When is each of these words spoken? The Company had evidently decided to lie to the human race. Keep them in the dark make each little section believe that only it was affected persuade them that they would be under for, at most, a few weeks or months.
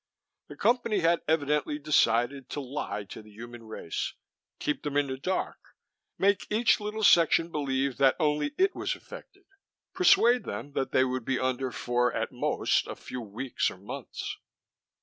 The 0.47 0.55
Company 0.55 1.01
had 1.01 1.21
evidently 1.27 1.77
decided 1.77 2.49
to 2.49 2.59
lie 2.59 3.03
to 3.03 3.21
the 3.21 3.29
human 3.29 3.67
race. 3.67 4.15
Keep 4.57 4.81
them 4.81 4.97
in 4.97 5.05
the 5.05 5.15
dark 5.15 5.59
make 6.17 6.47
each 6.49 6.79
little 6.79 7.03
section 7.03 7.51
believe 7.51 7.97
that 7.97 8.15
only 8.19 8.55
it 8.57 8.73
was 8.75 8.95
affected 8.95 9.45
persuade 9.93 10.43
them 10.43 10.71
that 10.71 10.91
they 10.91 11.03
would 11.05 11.23
be 11.23 11.37
under 11.39 11.71
for, 11.71 12.11
at 12.13 12.31
most, 12.31 12.87
a 12.87 12.95
few 12.95 13.21
weeks 13.21 13.69
or 13.69 13.77
months. 13.77 14.37